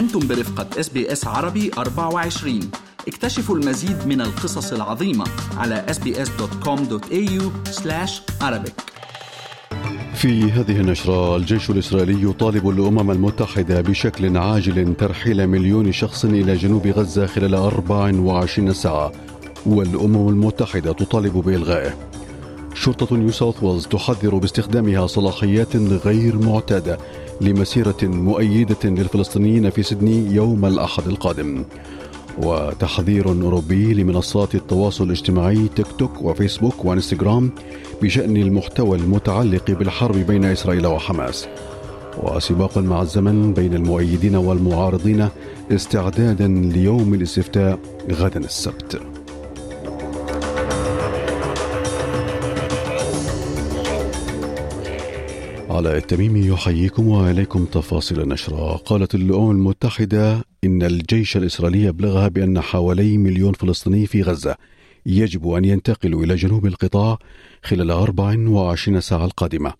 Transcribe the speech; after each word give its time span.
أنتم 0.00 0.28
برفقة 0.28 0.80
إس 0.80 0.88
بي 0.88 1.12
إس 1.12 1.26
عربي 1.26 1.70
24 1.78 2.60
اكتشفوا 3.08 3.56
المزيد 3.56 4.06
من 4.06 4.20
القصص 4.20 4.72
العظيمة 4.72 5.24
على 5.56 5.86
sbs.com.au 5.88 7.42
arabic. 8.42 8.72
في 10.14 10.52
هذه 10.52 10.80
النشرة 10.80 11.36
الجيش 11.36 11.70
الإسرائيلي 11.70 12.30
يطالب 12.30 12.68
الأمم 12.68 13.10
المتحدة 13.10 13.80
بشكل 13.80 14.36
عاجل 14.36 14.94
ترحيل 14.94 15.46
مليون 15.46 15.92
شخص 15.92 16.24
إلى 16.24 16.56
جنوب 16.56 16.86
غزة 16.86 17.26
خلال 17.26 17.54
24 17.54 18.72
ساعة 18.72 19.12
والأمم 19.66 20.28
المتحدة 20.28 20.92
تطالب 20.92 21.32
بإلغائه. 21.32 22.09
شرطة 22.80 23.16
نيو 23.16 23.30
ساوث 23.30 23.62
ويلز 23.62 23.86
تحذر 23.86 24.34
باستخدامها 24.34 25.06
صلاحيات 25.06 25.76
غير 25.76 26.38
معتادة 26.38 26.98
لمسيرة 27.40 27.96
مؤيدة 28.02 28.76
للفلسطينيين 28.84 29.70
في 29.70 29.82
سيدني 29.82 30.34
يوم 30.34 30.64
الأحد 30.64 31.06
القادم. 31.06 31.64
وتحذير 32.42 33.28
أوروبي 33.28 33.94
لمنصات 33.94 34.54
التواصل 34.54 35.04
الاجتماعي 35.04 35.68
تيك 35.76 35.86
توك 35.98 36.22
وفيسبوك 36.22 36.84
وإنستغرام 36.84 37.50
بشأن 38.02 38.36
المحتوى 38.36 38.98
المتعلق 38.98 39.70
بالحرب 39.70 40.16
بين 40.16 40.44
إسرائيل 40.44 40.86
وحماس. 40.86 41.46
وسباق 42.22 42.78
مع 42.78 43.02
الزمن 43.02 43.54
بين 43.54 43.74
المؤيدين 43.74 44.36
والمعارضين 44.36 45.28
استعدادا 45.72 46.48
ليوم 46.48 47.14
الاستفتاء 47.14 47.78
غدا 48.10 48.40
السبت. 48.40 49.00
علاء 55.70 55.96
التميمي 55.96 56.46
يحييكم 56.46 57.08
وإليكم 57.08 57.64
تفاصيل 57.64 58.20
النشرة. 58.20 58.76
قالت 58.76 59.14
الأمم 59.14 59.50
المتحدة 59.50 60.44
إن 60.64 60.82
الجيش 60.82 61.36
الإسرائيلي 61.36 61.88
أبلغها 61.88 62.28
بأن 62.28 62.60
حوالي 62.60 63.18
مليون 63.18 63.52
فلسطيني 63.52 64.06
في 64.06 64.22
غزة 64.22 64.56
يجب 65.06 65.48
أن 65.48 65.64
ينتقلوا 65.64 66.24
إلى 66.24 66.34
جنوب 66.34 66.66
القطاع 66.66 67.18
خلال 67.62 67.90
24 67.90 69.00
ساعة 69.00 69.24
القادمة. 69.24 69.72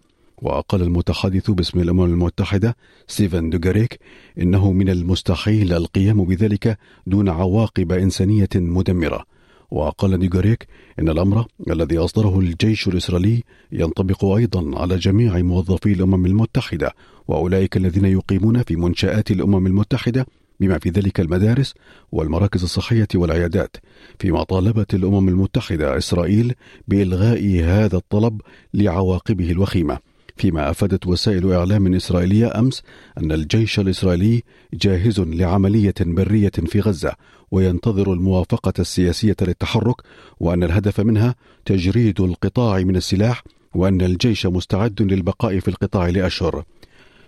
وقال 0.42 0.82
المتحدث 0.82 1.50
باسم 1.50 1.80
الأمم 1.80 2.04
المتحدة 2.04 2.76
ستيفن 3.06 3.50
دوغاريك 3.50 3.98
إنه 4.38 4.72
من 4.72 4.88
المستحيل 4.88 5.72
القيام 5.72 6.24
بذلك 6.24 6.78
دون 7.06 7.28
عواقب 7.28 7.92
إنسانية 7.92 8.48
مدمرة. 8.54 9.24
وقال 9.70 10.18
دوغاريك 10.18 10.66
إن 10.98 11.08
الأمر 11.08 11.46
الذي 11.70 11.98
أصدره 11.98 12.38
الجيش 12.38 12.88
الإسرائيلي 12.88 13.42
ينطبق 13.72 14.24
أيضا 14.24 14.80
على 14.80 14.96
جميع 14.96 15.38
موظفي 15.38 15.92
الأمم 15.92 16.26
المتحدة 16.26 16.94
وأولئك 17.28 17.76
الذين 17.76 18.04
يقيمون 18.04 18.62
في 18.62 18.76
منشآت 18.76 19.30
الأمم 19.30 19.66
المتحدة 19.66 20.26
بما 20.60 20.78
في 20.78 20.90
ذلك 20.90 21.20
المدارس 21.20 21.74
والمراكز 22.12 22.62
الصحية 22.62 23.08
والعيادات 23.14 23.76
فيما 24.18 24.42
طالبت 24.42 24.94
الأمم 24.94 25.28
المتحدة 25.28 25.98
إسرائيل 25.98 26.54
بإلغاء 26.88 27.60
هذا 27.64 27.96
الطلب 27.96 28.40
لعواقبه 28.74 29.50
الوخيمة. 29.50 29.98
فيما 30.40 30.70
أفادت 30.70 31.06
وسائل 31.06 31.52
إعلام 31.52 31.94
إسرائيلية 31.94 32.58
أمس 32.58 32.82
أن 33.18 33.32
الجيش 33.32 33.80
الإسرائيلي 33.80 34.42
جاهز 34.74 35.20
لعملية 35.20 35.94
برية 36.00 36.52
في 36.66 36.80
غزة 36.80 37.12
وينتظر 37.50 38.12
الموافقة 38.12 38.72
السياسية 38.78 39.36
للتحرك 39.42 39.96
وأن 40.40 40.64
الهدف 40.64 41.00
منها 41.00 41.34
تجريد 41.64 42.20
القطاع 42.20 42.78
من 42.78 42.96
السلاح 42.96 43.42
وأن 43.74 44.00
الجيش 44.00 44.46
مستعد 44.46 45.02
للبقاء 45.02 45.58
في 45.58 45.68
القطاع 45.68 46.08
لأشهر. 46.08 46.64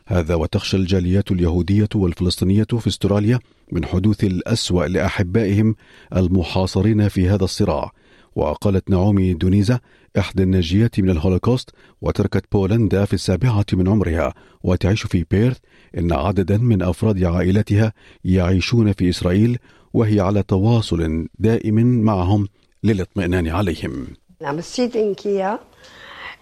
هذا 0.07 0.35
وتخشى 0.35 0.77
الجاليات 0.77 1.33
اليهودية 1.33 1.89
والفلسطينية 1.95 2.65
في 2.65 2.87
استراليا 2.87 3.39
من 3.73 3.85
حدوث 3.85 4.25
الأسوأ 4.25 4.85
لأحبائهم 4.87 5.75
المحاصرين 6.17 7.09
في 7.09 7.29
هذا 7.29 7.45
الصراع. 7.45 7.93
وقالت 8.37 8.91
نعومي 8.91 9.35
دونيزا 9.35 9.81
إحدى 10.19 10.43
الناجيات 10.43 11.01
من 11.01 11.11
الهولوكوست 11.11 11.71
وتركت 12.03 12.45
بولندا 12.53 13.05
في 13.05 13.15
السابعة 13.15 13.67
من 13.73 13.89
عمرها 13.89 14.35
وتعيش 14.63 15.07
في 15.07 15.25
بيرث 15.31 15.59
إن 15.99 16.13
عددا 16.13 16.57
من 16.59 16.83
أفراد 16.83 17.25
عائلتها 17.25 17.93
يعيشون 18.25 18.93
في 18.93 19.09
إسرائيل 19.09 19.59
وهي 19.95 20.21
على 20.21 20.43
تواصل 20.43 21.27
دائم 21.39 22.05
معهم 22.05 22.49
للاطمئنان 22.85 23.49
عليهم. 23.49 24.07
I'm 24.45 24.61
sitting 24.61 25.15
here 25.15 25.59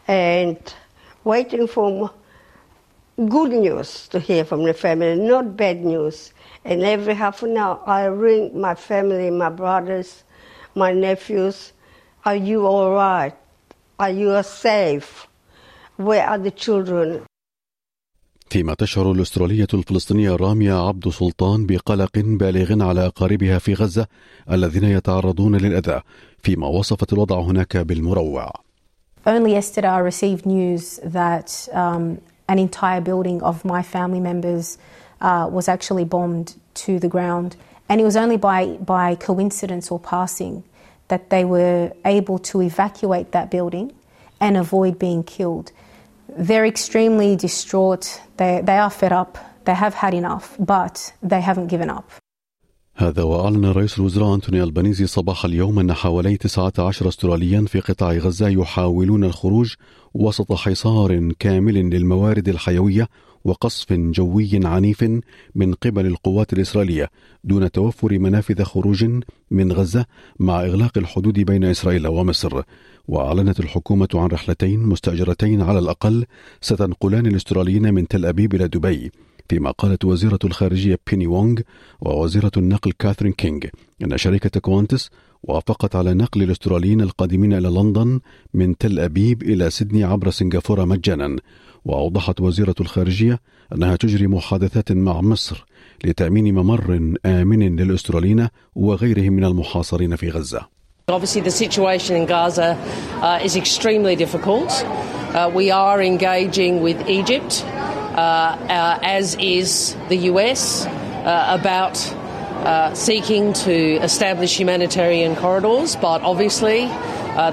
and 0.08 0.56
waiting 1.24 1.66
for 1.66 2.10
good 3.28 3.52
news 3.52 4.08
to 4.08 4.18
hear 4.18 4.44
from 4.44 4.64
the 4.64 4.72
family, 4.72 5.16
not 5.16 5.56
bad 5.56 5.84
news. 5.84 6.32
And 6.64 6.82
every 6.82 7.14
half 7.14 7.42
an 7.42 7.56
hour 7.56 7.80
I 7.86 8.04
ring 8.04 8.58
my 8.58 8.74
family, 8.74 9.30
my 9.30 9.50
brothers, 9.50 10.24
my 10.74 10.92
nephews, 10.92 11.72
are 12.24 12.36
you 12.36 12.66
all 12.66 12.92
right? 12.92 13.34
Are 13.98 14.10
you 14.10 14.42
safe? 14.42 15.26
Where 15.96 16.26
are 16.26 16.38
the 16.38 16.50
children? 16.50 17.22
فيما 18.50 18.74
تشعر 18.74 19.12
الأسترالية 19.12 19.66
الفلسطينية 19.74 20.36
راميا 20.36 20.74
عبد 20.74 21.08
سلطان 21.08 21.66
بقلق 21.66 22.10
بالغ 22.14 22.82
على 22.82 23.06
أقاربها 23.06 23.58
في 23.58 23.74
غزة 23.74 24.06
الذين 24.50 24.84
يتعرضون 24.84 25.56
للأذى 25.56 26.00
فيما 26.42 26.66
وصفت 26.66 27.12
الوضع 27.12 27.40
هناك 27.40 27.76
بالمروع 27.76 28.52
Only 29.26 29.52
yesterday 29.52 29.88
I 29.88 29.98
received 29.98 30.46
news 30.46 30.98
that 31.04 31.68
um, 31.72 32.18
an 32.48 32.58
entire 32.58 33.00
building 33.00 33.42
of 33.42 33.64
my 33.64 33.82
family 33.82 34.18
members 34.18 34.78
uh, 35.20 35.46
was 35.50 35.68
actually 35.68 36.04
bombed 36.04 36.54
to 36.74 36.98
the 36.98 37.08
ground. 37.08 37.54
And 37.88 38.00
it 38.00 38.04
was 38.04 38.16
only 38.16 38.38
by, 38.38 38.78
by 38.96 39.16
coincidence 39.16 39.90
or 39.90 40.00
passing 40.00 40.64
that 41.10 41.22
they 41.32 41.44
were 41.54 41.92
able 42.16 42.38
to 42.50 42.56
evacuate 42.70 43.28
that 43.36 43.46
building 43.56 43.86
and 44.44 44.56
avoid 44.56 44.98
being 44.98 45.22
killed. 45.36 45.66
They're 46.48 46.68
extremely 46.74 47.30
distraught. 47.36 48.04
They, 48.38 48.52
they 48.68 48.78
are 48.84 48.90
fed 49.00 49.12
up. 49.12 49.32
They 49.66 49.74
have 49.74 49.94
had 50.04 50.14
enough, 50.14 50.56
but 50.58 51.12
they 51.22 51.40
haven't 51.40 51.68
given 51.74 51.90
up. 51.90 52.08
هذا 52.96 53.22
وأعلن 53.22 53.64
رئيس 53.64 53.98
الوزراء 53.98 54.34
أنتوني 54.34 54.62
البانيزي 54.62 55.06
صباح 55.06 55.44
اليوم 55.44 55.78
أن 55.78 55.92
حوالي 55.92 56.36
19 56.36 57.08
أستراليا 57.08 57.64
في 57.68 57.80
قطاع 57.80 58.12
غزة 58.12 58.48
يحاولون 58.48 59.24
الخروج 59.24 59.74
وسط 60.14 60.52
حصار 60.52 61.32
كامل 61.38 61.74
للموارد 61.74 62.48
الحيوية 62.48 63.08
وقصف 63.44 63.92
جوي 63.92 64.50
عنيف 64.64 65.04
من 65.54 65.74
قبل 65.74 66.06
القوات 66.06 66.52
الإسرائيلية 66.52 67.10
دون 67.44 67.70
توفر 67.70 68.18
منافذ 68.18 68.62
خروج 68.62 69.04
من 69.50 69.72
غزة 69.72 70.06
مع 70.38 70.60
إغلاق 70.60 70.98
الحدود 70.98 71.40
بين 71.40 71.64
إسرائيل 71.64 72.06
ومصر. 72.06 72.62
وأعلنت 73.08 73.60
الحكومة 73.60 74.08
عن 74.14 74.26
رحلتين 74.26 74.80
مستأجرتين 74.80 75.62
على 75.62 75.78
الأقل 75.78 76.26
ستنقلان 76.60 77.26
الأستراليين 77.26 77.94
من 77.94 78.08
تل 78.08 78.26
أبيب 78.26 78.54
إلى 78.54 78.68
دبي 78.68 79.12
فيما 79.48 79.70
قالت 79.70 80.04
وزيرة 80.04 80.38
الخارجية 80.44 80.98
بيني 81.10 81.26
وونغ 81.26 81.60
ووزيرة 82.00 82.50
النقل 82.56 82.92
كاثرين 82.92 83.32
كينغ 83.32 83.60
أن 84.04 84.18
شركة 84.18 84.60
كوانتاس 84.60 85.10
وافقت 85.42 85.96
على 85.96 86.14
نقل 86.14 86.42
الأستراليين 86.42 87.00
القادمين 87.00 87.52
إلى 87.52 87.68
لندن 87.68 88.20
من 88.54 88.76
تل 88.78 88.98
أبيب 89.00 89.42
إلى 89.42 89.70
سيدني 89.70 90.04
عبر 90.04 90.30
سنغافورة 90.30 90.84
مجانا. 90.84 91.36
وأوضحت 91.84 92.40
وزيرة 92.40 92.74
الخارجية 92.80 93.40
أنها 93.74 93.96
تجري 93.96 94.26
محادثات 94.26 94.92
مع 94.92 95.20
مصر 95.20 95.64
لتأمين 96.04 96.54
ممر 96.54 97.14
آمن 97.26 97.76
للأستراليين 97.76 98.48
وغيرهم 98.74 99.32
من 99.32 99.44
المحاصرين 99.44 100.16
في 100.16 100.30
غزة 100.30 100.80
Obviously, 101.08 101.40
the 101.40 101.50
situation 101.50 102.14
in 102.14 102.24
Gaza 102.24 102.78
uh, 103.20 103.40
is 103.42 103.56
extremely 103.56 104.14
difficult. 104.14 104.70
Uh, 104.70 105.50
we 105.52 105.72
are 105.72 106.00
engaging 106.00 106.82
with 106.82 107.08
Egypt, 107.08 107.64
uh, 107.64 108.56
uh 108.68 108.98
as 109.02 109.34
is 109.40 109.96
the 110.08 110.30
US, 110.30 110.86
uh, 110.86 111.58
about 111.58 111.96
uh, 111.98 112.94
seeking 112.94 113.52
to 113.66 113.96
establish 114.08 114.56
humanitarian 114.60 115.34
corridors, 115.34 115.96
but 115.96 116.22
obviously, 116.22 116.86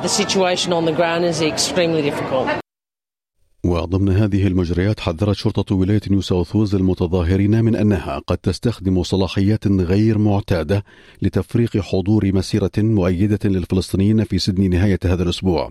the 0.04 0.08
situation 0.08 0.72
on 0.72 0.86
the 0.86 0.92
ground 0.92 1.26
is 1.26 1.42
extremely 1.42 2.04
difficult. 2.04 2.48
وضمن 3.64 4.10
هذه 4.10 4.48
المجريات 4.48 5.00
حذرت 5.00 5.36
شرطة 5.36 5.76
ولاية 5.76 6.02
نيو 6.10 6.22
ساوث 6.22 6.56
ويلز 6.56 6.76
المتظاهرين 6.76 7.64
من 7.64 7.76
أنها 7.76 8.20
قد 8.20 8.38
تستخدم 8.38 9.04
صلاحيات 9.04 9.68
غير 9.68 10.18
معتادة 10.18 10.84
لتفريق 11.22 11.78
حضور 11.78 12.34
مسيرة 12.34 12.72
مؤيدة 12.78 13.40
للفلسطينيين 13.46 14.24
في 14.24 14.40
سيدني 14.40 14.68
نهاية 14.68 15.00
هذا 15.06 15.24
الأسبوع. 15.24 15.70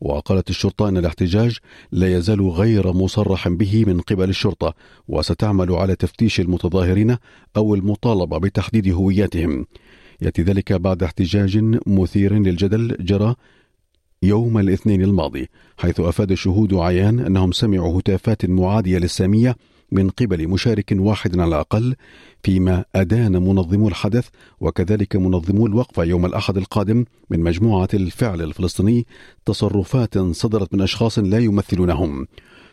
وقالت 0.00 0.50
الشرطة 0.50 0.88
أن 0.88 0.96
الاحتجاج 0.96 1.58
لا 1.92 2.16
يزال 2.16 2.48
غير 2.48 2.92
مصرح 2.92 3.48
به 3.48 3.84
من 3.86 4.00
قبل 4.00 4.28
الشرطة 4.28 4.74
وستعمل 5.08 5.72
على 5.72 5.96
تفتيش 5.96 6.40
المتظاهرين 6.40 7.16
أو 7.56 7.74
المطالبة 7.74 8.38
بتحديد 8.38 8.88
هوياتهم. 8.88 9.66
يأتي 10.20 10.42
ذلك 10.42 10.72
بعد 10.72 11.02
احتجاج 11.02 11.64
مثير 11.86 12.34
للجدل 12.34 12.96
جرى 13.00 13.34
يوم 14.22 14.58
الاثنين 14.58 15.02
الماضي 15.02 15.48
حيث 15.78 16.00
أفاد 16.00 16.34
شهود 16.34 16.74
عيان 16.74 17.20
أنهم 17.20 17.52
سمعوا 17.52 18.00
هتافات 18.00 18.46
معادية 18.46 18.98
للسامية 18.98 19.56
من 19.92 20.10
قبل 20.10 20.48
مشارك 20.48 20.94
واحد 20.98 21.38
على 21.38 21.48
الأقل 21.48 21.94
فيما 22.42 22.84
أدان 22.94 23.32
منظمو 23.32 23.88
الحدث 23.88 24.28
وكذلك 24.60 25.16
منظمو 25.16 25.66
الوقفة 25.66 26.04
يوم 26.04 26.26
الأحد 26.26 26.56
القادم 26.56 27.04
من 27.30 27.40
مجموعة 27.40 27.88
الفعل 27.94 28.42
الفلسطيني 28.42 29.06
تصرفات 29.44 30.18
صدرت 30.18 30.74
من 30.74 30.80
أشخاص 30.80 31.18
لا 31.18 31.38
يمثلونهم. 31.38 32.26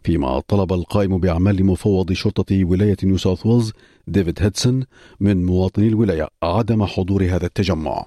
فيما 0.03 0.39
طلب 0.47 0.73
القائم 0.73 1.17
بأعمال 1.17 1.65
مفوض 1.65 2.13
شرطة 2.13 2.65
ولاية 2.65 2.97
نيو 3.03 3.17
ساوث 3.17 3.45
ويلز 3.45 3.71
ديفيد 4.07 4.41
هيدسون 4.41 4.83
من 5.19 5.45
مواطني 5.45 5.87
الولاية 5.87 6.27
عدم 6.43 6.85
حضور 6.85 7.23
هذا 7.25 7.45
التجمع. 7.45 8.05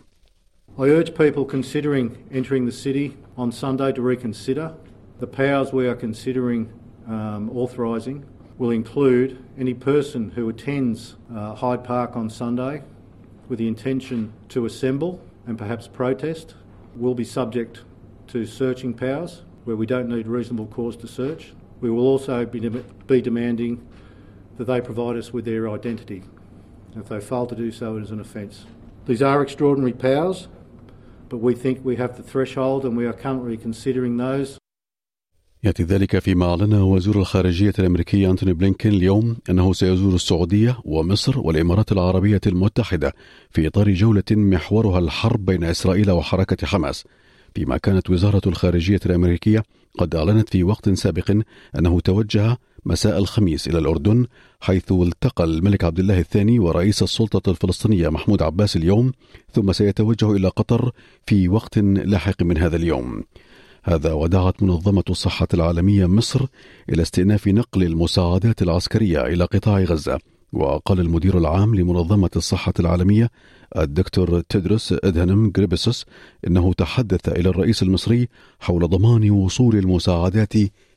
I 0.79 0.85
urge 0.85 1.15
people 1.15 1.45
considering 1.45 2.27
entering 2.33 2.65
the 2.65 2.73
city 2.73 3.19
on 3.37 3.53
Sunday 3.53 3.93
to 3.93 4.01
reconsider. 4.01 4.75
The 5.19 5.27
powers 5.27 5.71
we 5.71 5.87
are 5.87 5.95
considering 5.95 6.73
um, 7.07 7.51
authorising 7.51 8.25
will 8.57 8.71
include 8.71 9.45
any 9.59 9.75
person 9.75 10.31
who 10.31 10.49
attends 10.49 11.17
uh, 11.31 11.55
Hyde 11.57 11.85
Park 11.85 12.17
on 12.17 12.31
Sunday 12.31 12.83
with 13.51 13.59
the 13.59 13.69
intention 13.69 14.33
to 14.49 14.65
assemble 14.65 15.23
and 15.47 15.59
perhaps 15.59 15.89
protest 15.89 16.55
will 16.97 17.15
be 17.15 17.25
subject 17.25 17.83
to 18.29 18.47
searching 18.47 18.95
powers 18.95 19.43
where 19.65 19.77
we 19.77 19.85
don't 19.85 20.09
need 20.09 20.27
reasonable 20.27 20.67
cause 20.69 20.97
to 20.97 21.07
search. 21.07 21.53
We 21.83 21.91
will 21.91 22.07
also 22.07 22.47
be, 22.47 22.67
be 23.07 23.21
demanding 23.21 23.87
that 24.57 24.65
they 24.65 24.81
provide 24.81 25.17
us 25.17 25.35
with 25.35 25.45
their 25.45 25.69
identity. 25.69 26.23
If 26.97 27.11
they 27.11 27.21
fail 27.21 27.47
to 27.47 27.55
do 27.55 27.71
so, 27.71 27.99
it 27.99 28.05
is 28.05 28.11
an 28.11 28.21
offence. 28.21 28.65
These 29.05 29.21
are 29.21 29.43
extraordinary 29.43 29.93
powers, 29.93 30.49
but 31.33 31.41
we 31.49 31.55
think 31.65 31.77
we 31.91 31.97
have 32.03 32.13
the 32.21 32.27
threshold 32.33 32.81
and 32.87 32.95
we 33.01 33.07
are 33.11 33.19
currently 33.25 33.57
considering 33.67 34.17
those. 34.17 34.59
يأتي 35.65 35.83
ذلك 35.83 36.19
فيما 36.19 36.47
أعلن 36.47 36.75
وزير 36.75 37.21
الخارجية 37.21 37.73
الأمريكي 37.79 38.31
أنتوني 38.31 38.53
بلينكين 38.53 38.93
اليوم 38.93 39.37
أنه 39.51 39.73
سيزور 39.73 40.15
السعودية 40.15 40.79
ومصر 40.85 41.39
والإمارات 41.39 41.93
العربية 41.93 42.41
المتحدة 42.47 43.13
في 43.51 43.67
إطار 43.67 43.91
جولة 43.91 44.23
محورها 44.31 44.99
الحرب 44.99 45.45
بين 45.45 45.65
إسرائيل 45.65 46.11
وحركة 46.11 46.67
حماس 46.67 47.05
فيما 47.55 47.77
كانت 47.77 48.11
وزارة 48.11 48.43
الخارجية 48.47 49.01
الأمريكية 49.07 49.63
قد 49.99 50.15
أعلنت 50.15 50.49
في 50.49 50.65
وقت 50.65 50.91
سابق 50.91 51.37
أنه 51.79 52.01
توجه 52.01 52.59
مساء 52.85 53.19
الخميس 53.19 53.69
إلى 53.69 53.79
الأردن 53.79 54.27
حيث 54.61 54.93
التقى 54.93 55.45
الملك 55.45 55.85
عبد 55.85 55.99
الله 55.99 56.19
الثاني 56.19 56.59
ورئيس 56.59 57.03
السلطة 57.03 57.51
الفلسطينية 57.51 58.09
محمود 58.09 58.43
عباس 58.43 58.77
اليوم 58.77 59.13
ثم 59.53 59.73
سيتوجه 59.73 60.33
إلى 60.33 60.49
قطر 60.49 60.91
في 61.27 61.49
وقت 61.49 61.79
لاحق 61.79 62.43
من 62.43 62.59
هذا 62.59 62.77
اليوم. 62.77 63.23
هذا 63.85 64.13
ودعت 64.13 64.63
منظمة 64.63 65.05
الصحة 65.11 65.49
العالمية 65.55 66.07
مصر 66.07 66.47
إلى 66.89 67.03
استئناف 67.03 67.49
نقل 67.49 67.83
المساعدات 67.83 68.63
العسكرية 68.63 69.27
إلى 69.27 69.45
قطاع 69.45 69.81
غزة. 69.83 70.19
وقال 70.53 71.01
المدير 71.01 71.39
العام 71.39 71.75
لمنظمة 71.75 72.31
الصحة 72.37 72.73
العالمية 72.81 73.31
الدكتور 73.77 74.41
تدرس 74.41 74.95
أدهنم 75.05 75.51
جريبسوس 75.51 76.07
إنه 76.47 76.73
تحدث 76.73 77.29
إلى 77.29 77.49
الرئيس 77.49 77.83
المصري 77.83 78.29
حول 78.61 78.89
ضمان 78.89 79.31
وصول 79.31 79.77
المساعدات 79.77 80.55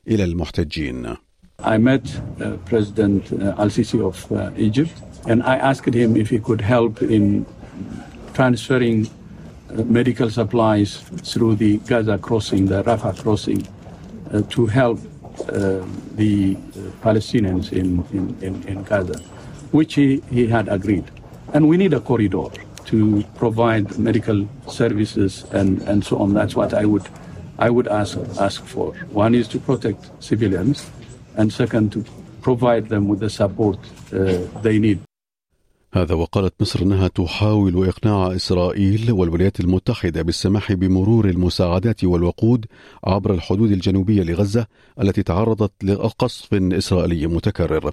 إلى 0.08 0.24
المحتجين. 0.24 1.16
I 1.60 1.78
met 1.78 2.04
uh, 2.40 2.58
President 2.66 3.32
uh, 3.32 3.54
Al-Sisi 3.58 4.06
of 4.06 4.30
uh, 4.30 4.50
Egypt 4.56 4.92
and 5.26 5.42
I 5.42 5.56
asked 5.56 5.92
him 5.94 6.14
if 6.14 6.28
he 6.28 6.38
could 6.38 6.60
help 6.60 7.00
in 7.00 7.46
transferring 8.34 9.08
uh, 9.70 9.82
medical 9.84 10.28
supplies 10.28 10.98
through 10.98 11.56
the 11.56 11.78
Gaza 11.78 12.18
crossing, 12.18 12.66
the 12.66 12.82
Rafah 12.82 13.22
crossing, 13.22 13.66
uh, 14.32 14.42
to 14.50 14.66
help 14.66 14.98
uh, 15.48 15.80
the 16.14 16.56
Palestinians 17.02 17.72
in, 17.72 18.04
in, 18.12 18.36
in, 18.42 18.62
in 18.68 18.82
Gaza, 18.84 19.18
which 19.72 19.94
he, 19.94 20.22
he 20.30 20.46
had 20.46 20.68
agreed. 20.68 21.10
And 21.54 21.68
we 21.68 21.78
need 21.78 21.94
a 21.94 22.00
corridor 22.00 22.48
to 22.84 23.24
provide 23.34 23.98
medical 23.98 24.46
services 24.68 25.44
and, 25.52 25.80
and 25.82 26.04
so 26.04 26.18
on. 26.18 26.34
That's 26.34 26.54
what 26.54 26.74
I 26.74 26.84
would, 26.84 27.08
I 27.58 27.70
would 27.70 27.88
ask, 27.88 28.18
ask 28.38 28.62
for. 28.62 28.92
One 29.10 29.34
is 29.34 29.48
to 29.48 29.58
protect 29.58 30.22
civilians, 30.22 30.88
and 31.38 31.52
second, 31.52 31.92
to 31.92 32.04
provide 32.40 32.84
them 32.92 33.08
with 33.08 33.20
the 33.20 33.30
support 33.30 33.78
uh, 34.12 34.38
they 34.62 34.78
need. 34.78 34.98
هذا 35.92 36.14
وقالت 36.14 36.54
مصر 36.60 36.82
إنها 36.82 37.08
تحاول 37.08 37.88
إقناع 37.88 38.34
إسرائيل 38.34 39.12
والولايات 39.12 39.60
المتحدة 39.60 40.22
بالسماح 40.22 40.72
بمرور 40.72 41.28
المساعدات 41.28 42.04
والوقود 42.04 42.66
عبر 43.04 43.34
الحدود 43.34 43.72
الجنوبية 43.72 44.22
لغزة 44.22 44.66
التي 45.00 45.22
تعرضت 45.22 45.72
لقصف 45.84 46.54
إسرائيلي 46.54 47.26
متكرر. 47.26 47.92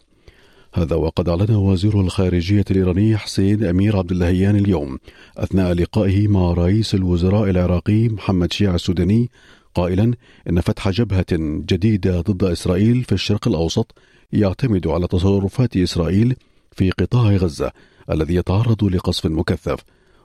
هذا 0.75 0.95
وقد 0.95 1.29
أعلن 1.29 1.55
وزير 1.55 2.01
الخارجية 2.01 2.65
الإيراني 2.71 3.17
حسين 3.17 3.63
أمير 3.63 3.97
عبد 3.97 4.11
اللهيان 4.11 4.55
اليوم 4.55 4.97
أثناء 5.37 5.73
لقائه 5.73 6.27
مع 6.27 6.53
رئيس 6.53 6.95
الوزراء 6.95 7.49
العراقي 7.49 8.09
محمد 8.09 8.53
شيع 8.53 8.75
السوداني 8.75 9.29
قائلا 9.75 10.13
إن 10.49 10.61
فتح 10.61 10.89
جبهة 10.89 11.25
جديدة 11.69 12.21
ضد 12.21 12.43
إسرائيل 12.43 13.03
في 13.03 13.11
الشرق 13.11 13.47
الأوسط 13.47 13.95
يعتمد 14.33 14.87
على 14.87 15.07
تصرفات 15.07 15.77
إسرائيل 15.77 16.35
في 16.71 16.91
قطاع 16.91 17.31
غزة 17.31 17.71
الذي 18.11 18.35
يتعرض 18.35 18.83
لقصف 18.83 19.25
مكثف. 19.25 19.79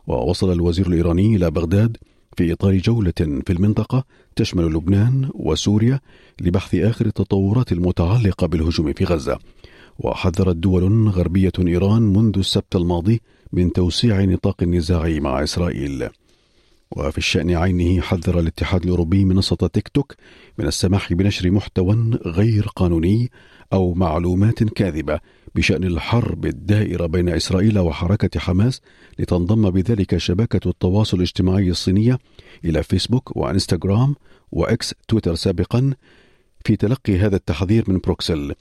ووصل 0.06 0.52
الوزير 0.52 0.86
الإيراني 0.86 1.36
إلى 1.36 1.50
بغداد 1.50 1.96
في 2.36 2.52
إطار 2.52 2.76
جولة 2.76 3.12
في 3.18 3.52
المنطقة 3.52 4.04
تشمل 4.36 4.64
لبنان 4.64 5.30
وسوريا 5.34 6.00
لبحث 6.40 6.74
آخر 6.74 7.06
التطورات 7.06 7.72
المتعلقة 7.72 8.46
بالهجوم 8.46 8.92
في 8.92 9.04
غزة. 9.04 9.38
وحذرت 9.98 10.56
دول 10.56 11.08
غربية 11.08 11.52
إيران 11.58 12.02
منذ 12.02 12.38
السبت 12.38 12.76
الماضي 12.76 13.20
من 13.52 13.72
توسيع 13.72 14.24
نطاق 14.24 14.62
النزاع 14.62 15.08
مع 15.08 15.42
إسرائيل. 15.42 16.08
وفي 16.90 17.18
الشأن 17.18 17.50
عينه 17.50 18.00
حذر 18.00 18.38
الاتحاد 18.38 18.82
الأوروبي 18.84 19.24
منصة 19.24 19.56
تيك 19.56 19.88
توك 19.88 20.14
من 20.58 20.66
السماح 20.66 21.12
بنشر 21.12 21.50
محتوى 21.50 22.10
غير 22.26 22.66
قانوني 22.76 23.30
أو 23.72 23.94
معلومات 23.94 24.64
كاذبة 24.64 25.20
بشأن 25.54 25.84
الحرب 25.84 26.46
الدائرة 26.46 27.06
بين 27.06 27.28
إسرائيل 27.28 27.78
وحركة 27.78 28.40
حماس 28.40 28.80
لتنضم 29.18 29.70
بذلك 29.70 30.16
شبكة 30.16 30.68
التواصل 30.68 31.16
الاجتماعي 31.16 31.70
الصينية 31.70 32.18
إلى 32.64 32.82
فيسبوك 32.82 33.36
وإنستغرام 33.36 34.14
وإكس 34.52 34.94
تويتر 35.08 35.34
سابقا 35.34 35.94
في 36.64 36.76
تلقي 36.76 37.18
هذا 37.18 37.36
التحذير 37.36 37.84
من 37.88 37.98
بروكسل. 37.98 38.54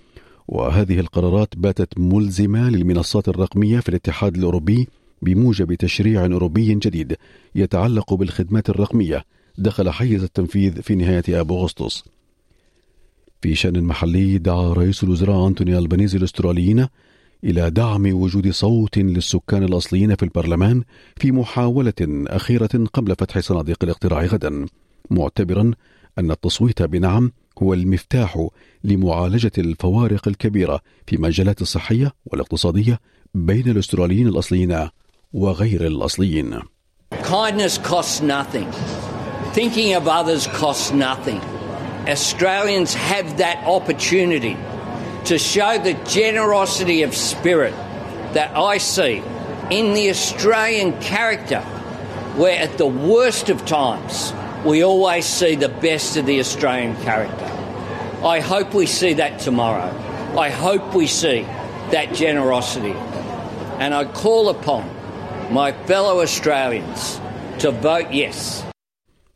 وهذه 0.47 0.99
القرارات 0.99 1.55
باتت 1.57 1.99
ملزمة 1.99 2.69
للمنصات 2.69 3.29
الرقمية 3.29 3.79
في 3.79 3.89
الاتحاد 3.89 4.37
الأوروبي 4.37 4.87
بموجب 5.21 5.73
تشريع 5.73 6.25
أوروبي 6.25 6.75
جديد 6.75 7.15
يتعلق 7.55 8.13
بالخدمات 8.13 8.69
الرقمية 8.69 9.25
دخل 9.57 9.89
حيز 9.89 10.23
التنفيذ 10.23 10.81
في 10.81 10.95
نهاية 10.95 11.23
أب 11.29 11.51
أغسطس. 11.51 12.03
في 13.41 13.55
شأن 13.55 13.83
محلي 13.83 14.37
دعا 14.37 14.73
رئيس 14.73 15.03
الوزراء 15.03 15.47
أنتوني 15.47 15.77
ألبانيزي 15.77 16.17
الأستراليين 16.17 16.87
إلى 17.43 17.69
دعم 17.69 18.13
وجود 18.13 18.49
صوت 18.49 18.97
للسكان 18.97 19.63
الأصليين 19.63 20.15
في 20.15 20.23
البرلمان 20.23 20.83
في 21.17 21.31
محاولة 21.31 21.93
أخيرة 22.27 22.85
قبل 22.93 23.15
فتح 23.15 23.39
صناديق 23.39 23.83
الاقتراع 23.83 24.25
غدا 24.25 24.65
معتبرا 25.09 25.71
أن 26.19 26.31
التصويت 26.31 26.81
بنعم 26.81 27.31
هو 27.63 27.73
المفتاح 27.73 28.47
لمعالجة 28.83 29.51
الفوارق 29.57 30.27
الكبيرة 30.27 30.81
في 31.07 31.15
المجالات 31.15 31.61
الصحية 31.61 32.13
والاقتصادية 32.25 32.99
بين 33.35 33.69
الأستراليين 33.69 34.27
الأصليين. 34.27 34.87
وغير 35.32 35.80
الأصليين. 35.80 36.62
Kindness 37.22 37.78
costs 37.78 38.20
nothing. 38.20 38.70
Thinking 39.52 39.94
of 39.94 40.08
others 40.08 40.46
costs 40.46 40.92
nothing. 40.92 41.40
Australians 42.08 42.94
have 42.94 43.38
that 43.38 43.64
opportunity 43.66 44.56
to 45.26 45.38
show 45.38 45.78
the 45.78 45.94
generosity 46.04 47.02
of 47.02 47.14
spirit 47.14 47.74
that 48.34 48.56
I 48.56 48.78
see 48.78 49.22
in 49.70 49.94
the 49.94 50.10
Australian 50.10 50.98
character, 51.00 51.60
where 52.36 52.58
at 52.58 52.76
the 52.78 52.86
worst 52.86 53.48
of 53.50 53.64
times 53.64 54.32
we 54.64 54.82
always 54.82 55.24
see 55.24 55.54
the 55.54 55.68
best 55.68 56.16
of 56.16 56.26
the 56.26 56.40
Australian 56.40 56.96
character. 57.02 57.44
I 58.24 58.40
hope 58.40 58.74
we 58.74 58.86
see 58.86 59.14
that 59.14 59.38
tomorrow. 59.38 59.90
I 60.38 60.50
hope 60.50 60.94
we 60.94 61.06
see 61.06 61.42
that 61.90 62.14
generosity. 62.14 62.94
And 63.78 63.94
I 63.94 64.04
call 64.04 64.48
upon 64.48 64.88
my 65.51 65.71
fellow 65.87 66.21
Australians 66.21 67.19
to 67.59 67.71
vote 67.71 68.11
yes. 68.11 68.63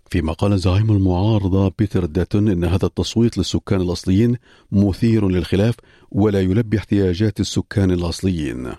فيما 0.09 0.33
قال 0.33 0.59
زعيم 0.59 0.91
المعارضة 0.91 1.71
بيتر 1.79 2.05
داتون 2.05 2.47
إن 2.47 2.63
هذا 2.63 2.85
التصويت 2.85 3.37
للسكان 3.37 3.81
الأصليين 3.81 4.37
مثير 4.71 5.27
للخلاف 5.27 5.75
ولا 6.11 6.41
يلبي 6.41 6.77
احتياجات 6.77 7.39
السكان 7.39 7.91
الأصليين. 7.91 8.75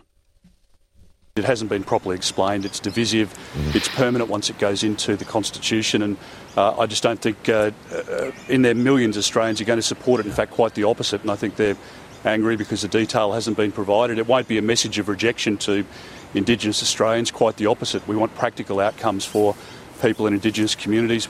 It 1.35 1.45
hasn't 1.45 1.71
been 1.71 1.83
properly 1.83 2.15
explained. 2.15 2.67
It's 2.67 2.79
divisive. 2.79 3.33
It's 3.75 3.89
permanent 3.89 4.29
once 4.29 4.51
it 4.51 4.59
goes 4.59 4.85
into 4.85 5.17
the 5.17 5.25
Constitution. 5.25 6.03
And 6.03 6.19
uh, 6.59 6.79
I 6.79 6.85
just 6.85 7.03
don't 7.03 7.19
think 7.19 7.49
uh, 7.49 7.71
uh, 7.91 8.31
in 8.51 8.61
their 8.61 8.75
millions 8.75 9.17
Australians 9.17 9.59
are 9.63 9.65
going 9.65 9.79
to 9.79 9.91
support 9.95 10.21
it. 10.21 10.27
In 10.27 10.33
fact, 10.33 10.51
quite 10.51 10.75
the 10.75 10.85
opposite. 10.85 11.23
And 11.23 11.31
I 11.31 11.37
think 11.37 11.57
they're 11.57 11.79
angry 12.25 12.57
because 12.57 12.83
the 12.83 12.89
detail 12.89 13.33
hasn't 13.33 13.57
been 13.57 13.73
provided. 13.73 14.19
It 14.19 14.27
won't 14.27 14.49
be 14.49 14.59
a 14.59 14.63
message 14.63 14.99
of 14.99 15.09
rejection 15.09 15.57
to 15.59 15.85
Indigenous 16.35 16.83
Australians, 16.83 17.31
quite 17.31 17.57
the 17.57 17.67
opposite. 17.67 18.07
We 18.09 18.17
want 18.17 18.35
practical 18.35 18.81
outcomes 18.81 19.25
for 19.25 19.55
people 20.01 20.27
in 20.27 20.35
Indigenous 20.35 20.75
communities. 20.75 21.29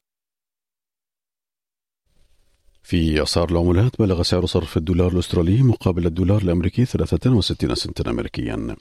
في 2.82 3.22
أسعار 3.22 3.50
العملات 3.50 3.98
بلغ 3.98 4.22
سعر 4.22 4.46
صرف 4.46 4.76
الدولار 4.76 5.12
الأسترالي 5.12 5.62
مقابل 5.62 6.06
الدولار 6.06 6.42
الأمريكي 6.42 6.84
63 6.84 7.74
سنتا 7.74 8.10
أمريكيا 8.10 8.76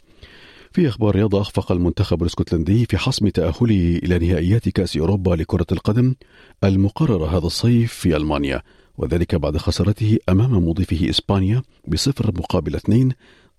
في 0.71 0.87
أخبار 0.87 1.15
رياضة 1.15 1.41
أخفق 1.41 1.71
المنتخب 1.71 2.21
الإسكتلندي 2.21 2.85
في 2.85 2.97
حسم 2.97 3.27
تأهله 3.27 3.99
إلى 4.03 4.19
نهائيات 4.19 4.69
كأس 4.69 4.97
أوروبا 4.97 5.35
لكرة 5.35 5.65
القدم 5.71 6.15
المقررة 6.63 7.37
هذا 7.37 7.45
الصيف 7.45 7.93
في 7.93 8.15
ألمانيا 8.15 8.61
وذلك 8.97 9.35
بعد 9.35 9.57
خسارته 9.57 10.17
أمام 10.29 10.67
مضيفه 10.67 11.09
إسبانيا 11.09 11.61
بصفر 11.87 12.31
مقابل 12.35 12.75
اثنين 12.75 13.11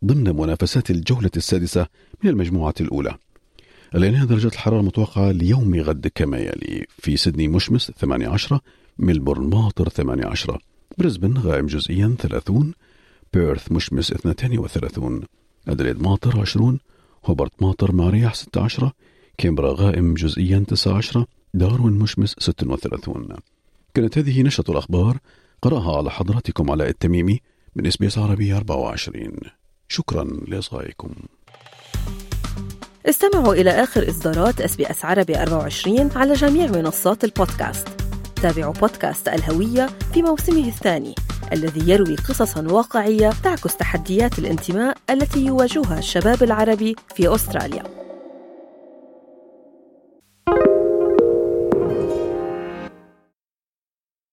ضمن 0.05 0.37
منافسات 0.37 0.91
الجولة 0.91 1.31
السادسة 1.37 1.87
من 2.25 2.31
المجموعة 2.31 2.75
الأولى. 2.81 3.15
الآن 3.95 4.27
درجة 4.27 4.47
الحرارة 4.47 4.81
المتوقعة 4.81 5.31
ليوم 5.31 5.75
غد 5.75 6.11
كما 6.15 6.39
يلي. 6.39 6.87
في 6.99 7.17
سيدني 7.17 7.49
مشمس 7.49 7.91
18 7.91 8.61
ملبورن 8.99 9.51
ماطر 9.51 9.89
18 9.89 10.59
بريسبن 10.99 11.39
غائم 11.39 11.67
جزئيا 11.67 12.17
30 12.19 12.75
بيرث 13.35 13.73
مشمس 13.73 14.13
32 14.13 15.23
أدليد 15.69 16.03
ماطر 16.03 16.41
20 16.41 16.79
هوبرت 17.25 17.63
ماطر 17.63 17.93
مع 17.93 18.09
رياح 18.09 18.35
16 18.35 18.93
كانبرا 19.39 19.73
غائم 19.73 20.15
جزئيا 20.15 20.65
19 20.69 21.25
داروين 21.55 21.93
مشمس 21.93 22.35
36 22.39 23.29
كانت 23.95 24.19
هذه 24.19 24.43
نشرة 24.43 24.71
الأخبار 24.71 25.19
قرأها 25.63 25.97
على 25.97 26.11
حضراتكم 26.11 26.71
علاء 26.71 26.89
التميمي 26.89 27.41
من 27.77 27.87
إس 27.87 27.97
بي 27.97 28.07
إس 28.07 28.19
عربي 28.19 28.55
24 28.55 29.33
شكرا 29.89 30.25
لإصغائكم. 30.25 31.15
استمعوا 33.07 33.55
إلى 33.55 33.71
آخر 33.71 34.09
إصدارات 34.09 34.61
إس 34.61 34.77
بي 34.77 34.91
إس 34.91 35.05
عربي 35.05 35.43
24 35.43 36.11
على 36.17 36.33
جميع 36.33 36.67
منصات 36.67 37.25
البودكاست. 37.25 37.89
تابعوا 38.43 38.73
بودكاست 38.73 39.29
الهوية 39.29 39.87
في 40.15 40.23
موسمه 40.23 40.69
الثاني 40.69 41.15
الذي 41.53 41.91
يروي 41.91 42.17
قصصا 42.17 42.63
واقعية 42.63 43.31
تعكس 43.45 43.77
تحديات 43.77 44.39
الانتماء 44.39 44.97
التي 45.11 45.47
يواجهها 45.47 45.99
الشباب 45.99 46.43
العربي 46.43 46.97
في 47.15 47.35
أستراليا. 47.35 48.02